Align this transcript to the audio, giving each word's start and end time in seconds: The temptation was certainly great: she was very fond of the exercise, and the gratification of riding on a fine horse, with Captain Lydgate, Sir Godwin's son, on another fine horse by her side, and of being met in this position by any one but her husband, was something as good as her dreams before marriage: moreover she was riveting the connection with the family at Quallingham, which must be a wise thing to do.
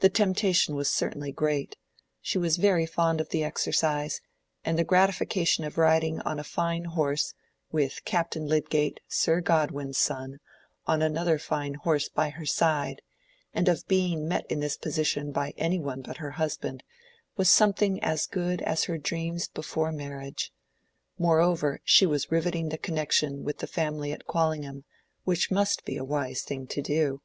The 0.00 0.10
temptation 0.10 0.74
was 0.74 0.90
certainly 0.92 1.32
great: 1.32 1.78
she 2.20 2.36
was 2.36 2.58
very 2.58 2.84
fond 2.84 3.18
of 3.18 3.30
the 3.30 3.42
exercise, 3.42 4.20
and 4.62 4.78
the 4.78 4.84
gratification 4.84 5.64
of 5.64 5.78
riding 5.78 6.20
on 6.20 6.38
a 6.38 6.44
fine 6.44 6.84
horse, 6.84 7.32
with 7.72 8.04
Captain 8.04 8.46
Lydgate, 8.46 9.00
Sir 9.08 9.40
Godwin's 9.40 9.96
son, 9.96 10.36
on 10.86 11.00
another 11.00 11.38
fine 11.38 11.72
horse 11.82 12.10
by 12.10 12.28
her 12.28 12.44
side, 12.44 13.00
and 13.54 13.66
of 13.66 13.88
being 13.88 14.28
met 14.28 14.44
in 14.50 14.60
this 14.60 14.76
position 14.76 15.32
by 15.32 15.54
any 15.56 15.78
one 15.80 16.02
but 16.02 16.18
her 16.18 16.32
husband, 16.32 16.82
was 17.38 17.48
something 17.48 17.98
as 18.04 18.26
good 18.26 18.60
as 18.60 18.84
her 18.84 18.98
dreams 18.98 19.48
before 19.48 19.92
marriage: 19.92 20.52
moreover 21.16 21.80
she 21.84 22.04
was 22.04 22.30
riveting 22.30 22.68
the 22.68 22.76
connection 22.76 23.44
with 23.44 23.60
the 23.60 23.66
family 23.66 24.12
at 24.12 24.26
Quallingham, 24.26 24.84
which 25.22 25.50
must 25.50 25.86
be 25.86 25.96
a 25.96 26.04
wise 26.04 26.42
thing 26.42 26.66
to 26.66 26.82
do. 26.82 27.22